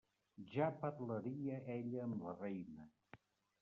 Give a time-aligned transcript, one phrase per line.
[0.53, 2.91] Ja parlaria ella amb la reina.